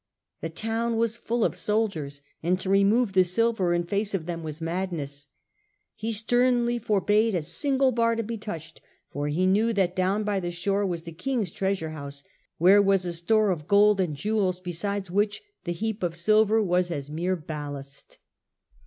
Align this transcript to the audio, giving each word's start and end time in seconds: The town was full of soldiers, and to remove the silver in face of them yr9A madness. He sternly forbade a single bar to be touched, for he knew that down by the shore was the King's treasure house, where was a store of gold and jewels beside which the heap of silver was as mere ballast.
The 0.41 0.49
town 0.49 0.97
was 0.97 1.15
full 1.15 1.45
of 1.45 1.55
soldiers, 1.55 2.21
and 2.41 2.59
to 2.59 2.71
remove 2.71 3.13
the 3.13 3.23
silver 3.23 3.71
in 3.71 3.83
face 3.83 4.15
of 4.15 4.25
them 4.25 4.41
yr9A 4.41 4.59
madness. 4.61 5.27
He 5.93 6.11
sternly 6.11 6.79
forbade 6.79 7.35
a 7.35 7.43
single 7.43 7.91
bar 7.91 8.15
to 8.15 8.23
be 8.23 8.35
touched, 8.35 8.81
for 9.11 9.27
he 9.27 9.45
knew 9.45 9.73
that 9.73 9.95
down 9.95 10.23
by 10.23 10.39
the 10.39 10.49
shore 10.49 10.87
was 10.87 11.03
the 11.03 11.11
King's 11.11 11.51
treasure 11.51 11.91
house, 11.91 12.23
where 12.57 12.81
was 12.81 13.05
a 13.05 13.13
store 13.13 13.51
of 13.51 13.67
gold 13.67 14.01
and 14.01 14.15
jewels 14.15 14.59
beside 14.59 15.07
which 15.11 15.43
the 15.65 15.71
heap 15.71 16.01
of 16.01 16.17
silver 16.17 16.63
was 16.63 16.89
as 16.89 17.11
mere 17.11 17.35
ballast. 17.35 18.17